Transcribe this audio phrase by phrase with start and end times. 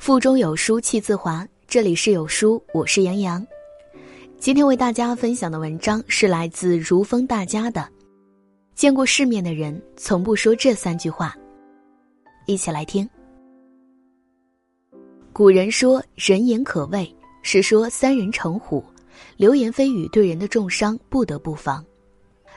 [0.00, 1.46] 腹中有书气自华。
[1.68, 3.46] 这里是有书，我是杨洋。
[4.38, 7.86] 今天为大家分享的文章是来自如风大家的。
[8.74, 11.36] 见过世面的人从不说这三句话。
[12.46, 13.06] 一起来听。
[15.34, 18.82] 古人说“人言可畏”，是说三人成虎，
[19.36, 21.84] 流言蜚语对人的重伤不得不防。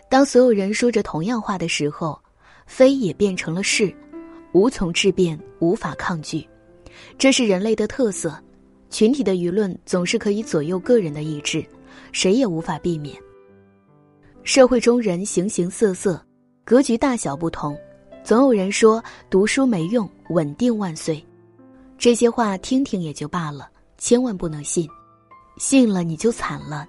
[0.10, 2.18] 当所有人说着同样话的时候，
[2.66, 3.94] 非也变成了是，
[4.54, 6.48] 无从质变，无法抗拒。
[7.18, 8.38] 这是人类的特色，
[8.90, 11.66] 群体的舆论总是可以左右个人的意志，
[12.12, 13.16] 谁也无法避免。
[14.44, 16.22] 社会中人形形色色，
[16.64, 17.78] 格局大小不同，
[18.24, 21.24] 总有人说读书没用，稳定万岁。
[21.98, 24.88] 这些话听听也就罢了，千万不能信，
[25.58, 26.86] 信了你就惨了。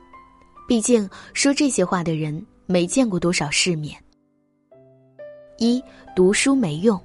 [0.66, 3.96] 毕竟说这些话的人没见过多少世面。
[5.58, 5.80] 一
[6.16, 7.00] 读书没用。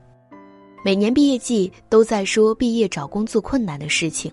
[0.81, 4.31] 每年毕业季都在说毕业找工作困难的事情，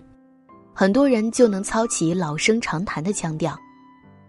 [0.73, 3.57] 很多人就能操起老生常谈的腔调。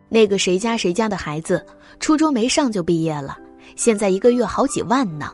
[0.09, 1.65] 那个谁家谁家的孩子，
[2.01, 3.39] 初中没上就毕业了，
[3.77, 5.33] 现在一个月好几万呢。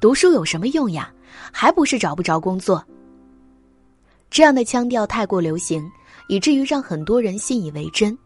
[0.00, 1.12] 读书有什么用呀？
[1.50, 2.84] 还不是找不着工作。
[4.30, 5.84] 这样的腔调太过流行，
[6.28, 8.16] 以至于让很多人信以为真。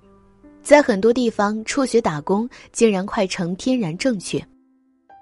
[0.63, 4.45] 在很多地方，辍学打工竟然快成天然正确。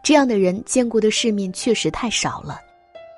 [0.05, 2.61] 这样的人见过的世面确实太少了，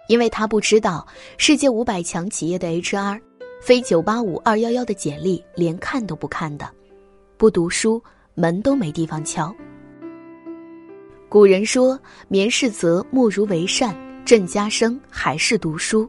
[0.06, 1.05] 因为他不知道
[1.37, 3.20] 世界五百强企业的 HR，
[3.61, 6.70] 非九八五二幺幺的简历连看都不看的，
[7.37, 8.01] 不读书
[8.34, 9.53] 门都没地方敲。
[11.28, 13.93] 古人说：“绵氏则莫如为善，
[14.25, 16.09] 朕家生还是读书。”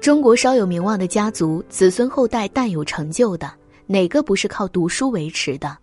[0.00, 3.52] 中国稍有名望的家族子孙后代但有成就的，
[3.88, 5.76] 哪个不是靠读书维持的？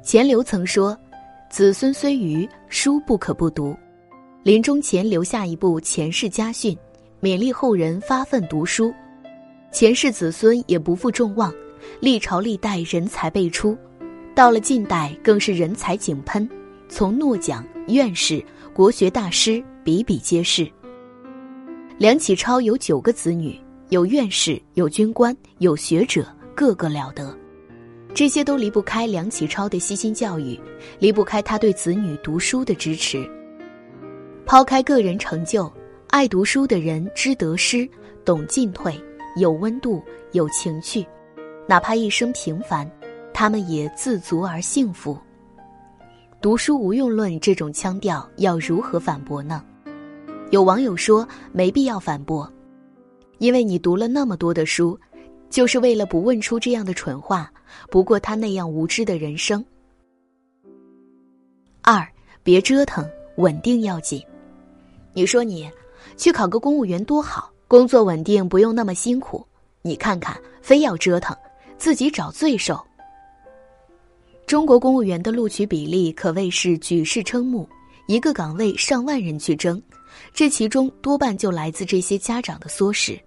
[0.00, 0.96] 钱刘曾说。
[1.50, 3.76] 子孙虽愚，书不可不读。
[4.44, 6.78] 临终前留下一部前世家训，
[7.20, 8.94] 勉励后人发奋读书。
[9.72, 11.52] 前世子孙也不负众望，
[11.98, 13.76] 历朝历代人才辈出，
[14.32, 16.48] 到了近代更是人才井喷，
[16.88, 18.40] 从诺奖、院士、
[18.72, 20.70] 国学大师比比皆是。
[21.98, 23.58] 梁启超有九个子女，
[23.88, 26.24] 有院士，有军官，有学者，
[26.54, 27.36] 个个了得。
[28.12, 30.58] 这些都离不开梁启超的悉心教育，
[30.98, 33.28] 离不开他对子女读书的支持。
[34.44, 35.72] 抛开个人成就，
[36.08, 37.88] 爱读书的人知得失，
[38.24, 38.94] 懂进退，
[39.36, 41.06] 有温度，有情趣，
[41.68, 42.90] 哪怕一生平凡，
[43.32, 45.16] 他们也自足而幸福。
[46.42, 49.62] 读书无用论这种腔调要如何反驳呢？
[50.50, 52.52] 有网友说没必要反驳，
[53.38, 54.98] 因为你读了那么多的书。
[55.50, 57.52] 就是为了不问出这样的蠢话，
[57.90, 59.62] 不过他那样无知的人生。
[61.82, 62.06] 二，
[62.42, 63.06] 别折腾，
[63.36, 64.22] 稳定要紧。
[65.12, 65.68] 你说你
[66.16, 69.44] 去考个公务员多好，工作稳定，不用那么辛苦。
[69.82, 71.36] 你看看，非要折腾，
[71.76, 72.80] 自己找罪受。
[74.46, 77.68] 中国公务员的录取比例可谓是举世瞠目，
[78.06, 79.82] 一个岗位上万人去争，
[80.32, 83.18] 这其中多半就来自这些家长的唆使。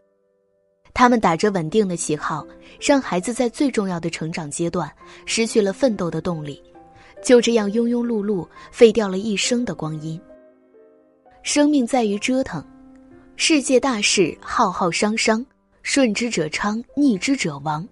[0.93, 2.45] 他们打着稳定的旗号，
[2.79, 4.89] 让孩子在最重要的成长阶段
[5.25, 6.61] 失去了奋斗的动力，
[7.23, 10.19] 就这样庸庸碌碌，废掉了一生的光阴。
[11.41, 12.63] 生命在于折腾，
[13.35, 15.45] 世界大事浩浩汤汤，
[15.81, 17.85] 顺之者昌，逆之者亡。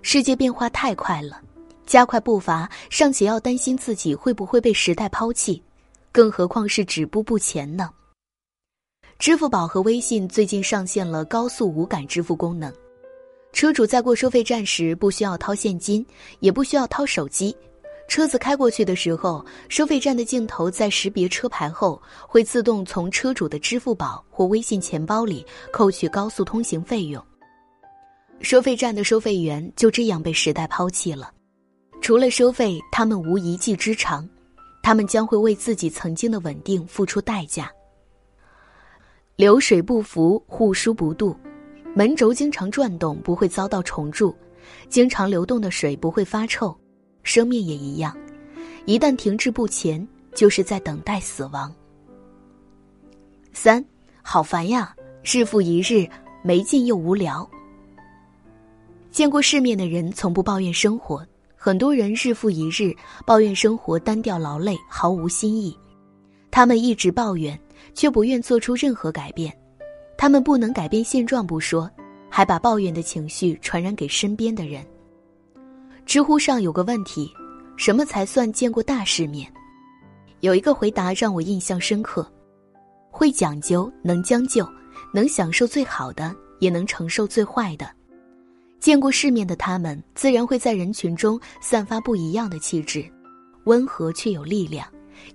[0.00, 1.40] 世界变化太快了，
[1.86, 5.62] 加快步伐尚且要担心自己会不会被时代抛弃，
[6.12, 7.90] 更何况是止步不前呢？
[9.22, 12.74] 支付宝和微信最近上线了高速无感支付功能，
[13.52, 16.04] 车主在过收费站时不需要掏现金，
[16.40, 17.56] 也不需要掏手机，
[18.08, 27.24] 车子开过去的时候，收费站的镜头在识别车牌后，会自动从车主的支付宝或微信钱包里扣取高速通行费用。
[28.40, 31.30] 收费站的收费员就这样被时代抛弃了，
[32.00, 34.28] 除了收费，他们无一技之长，
[34.82, 37.70] 他们将会为自己曾经的稳定付出代价。
[39.36, 41.34] 流水不腐，户枢不蠹。
[41.94, 44.34] 门轴经常转动，不会遭到虫蛀；
[44.88, 46.76] 经常流动的水不会发臭。
[47.22, 48.16] 生命也一样，
[48.84, 51.72] 一旦停滞不前，就是在等待死亡。
[53.52, 53.84] 三，
[54.22, 54.94] 好烦呀！
[55.22, 56.06] 日复一日，
[56.42, 57.48] 没劲又无聊。
[59.10, 61.24] 见过世面的人从不抱怨生活，
[61.56, 62.94] 很多人日复一日
[63.24, 65.76] 抱怨生活单调劳累，毫无新意。
[66.50, 67.58] 他们一直抱怨。
[67.94, 69.52] 却不愿做出任何改变，
[70.16, 71.90] 他们不能改变现状不说，
[72.28, 74.84] 还把抱怨的情绪传染给身边的人。
[76.04, 77.32] 知乎上有个问题：
[77.76, 79.50] 什么才算见过大世面？
[80.40, 82.26] 有一个回答让我印象深刻：
[83.10, 84.68] 会讲究，能将就，
[85.14, 87.88] 能享受最好的，也能承受最坏的。
[88.80, 93.08] 见过世面的他们，自然会在人群中散发不一样的气质，
[93.64, 94.84] 温和却有力量，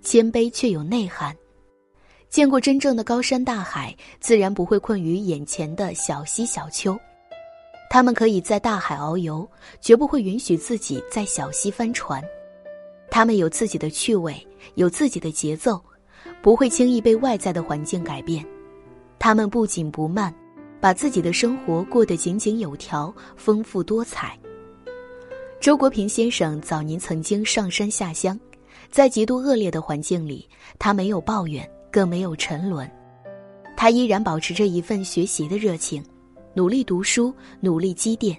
[0.02, 1.34] 谦卑却有内涵。
[2.30, 6.98] 见过真正的高山大海，自然不会困于眼前的小溪小丘。
[7.90, 12.22] 他们可以在大海遨游，绝不会允许自己在小溪翻船。
[13.10, 14.46] 他们有自己的趣味，
[14.76, 15.82] 有自己的节奏，
[16.42, 18.46] 不会轻易被外在的环境改变。
[19.18, 20.34] 他们不紧不慢，
[20.82, 24.38] 把自己的生活过得井井有条、丰富多彩。
[25.62, 28.38] 周国平先生早年曾经上山下乡，
[28.92, 30.48] 在极度恶劣的环境里，
[30.78, 32.90] 他没有抱怨，更没有沉沦，
[33.76, 36.04] 他依然保持着一份学习的热情，
[36.54, 38.38] 努力读书，努力积淀，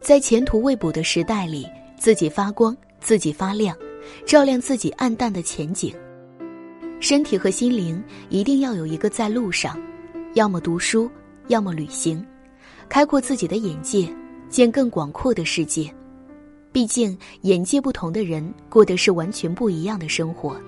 [0.00, 1.66] 在前途未卜的时代里，
[1.98, 3.76] 自己发光，自己发亮，
[4.24, 5.94] 照亮自己暗淡的前景。
[6.98, 9.78] 身体和心灵一定要有一个在路上。
[10.34, 11.10] 要么读书，
[11.48, 12.24] 要么旅行，
[12.88, 14.08] 开阔自己的眼界，
[14.48, 15.92] 见更广阔的世界。
[16.72, 20.60] 毕竟眼界不同的人过的是完全不一样的生活。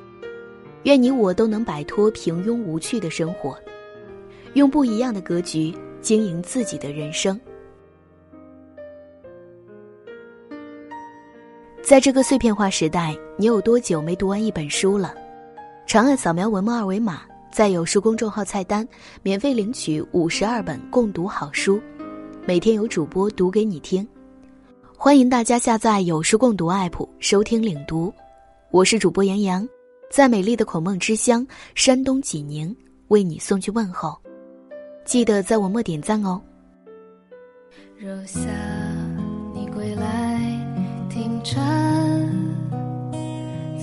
[0.88, 3.54] 愿你我都能摆脱平庸无趣的生活，
[4.54, 5.70] 用不一样的格局
[6.00, 7.38] 经营自己的人生。
[11.82, 15.14] 在这个碎片化时代，你有多久没读完一本书了？
[15.86, 17.20] 长按扫描文末二维码。
[17.52, 18.86] 在有书公众号菜单，
[19.22, 21.78] 免费领取五十二本共读好书，
[22.46, 24.06] 每天有主播读给你听。
[24.96, 28.10] 欢迎大家下载有书共读 app 收听领读。
[28.70, 29.68] 我是主播杨洋，
[30.10, 32.74] 在美丽的孔孟之乡山东济宁
[33.08, 34.18] 为你送去问候。
[35.04, 36.40] 记得在文末点赞哦。
[37.98, 38.40] 如夏
[39.54, 40.40] 你归来
[41.10, 41.58] 听蝉，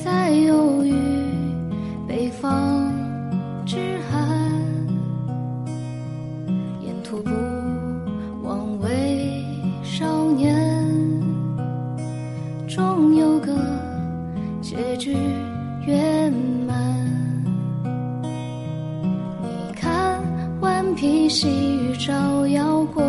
[0.03, 1.24] 在忧郁
[20.95, 23.03] 披细雨照耀过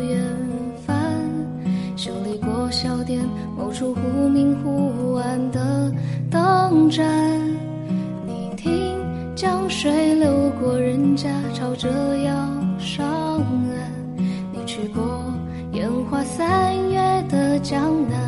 [0.00, 0.18] 远
[0.86, 0.96] 帆，
[1.94, 3.22] 修理过小店
[3.54, 5.92] 某处忽明忽暗的
[6.30, 7.06] 灯盏。
[8.26, 8.96] 你听，
[9.36, 11.88] 江水流过人家，朝着
[12.24, 12.32] 要
[12.78, 14.26] 上岸。
[14.50, 15.02] 你去过
[15.72, 16.98] 烟花三月
[17.28, 18.27] 的江南。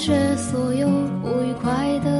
[0.00, 0.88] 却所有
[1.20, 2.19] 不愉快的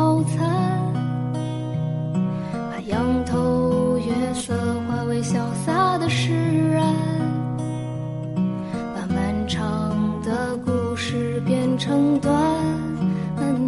[11.81, 12.31] 成短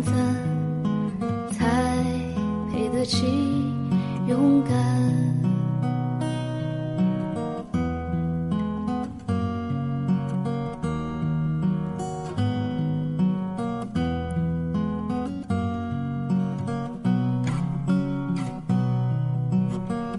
[0.03, 0.13] 暂，
[1.50, 2.05] 才
[2.72, 3.25] 配得起
[4.27, 4.72] 勇敢。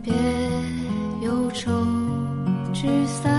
[0.03, 0.13] 别
[1.23, 1.71] 忧愁，
[2.73, 3.34] 聚散。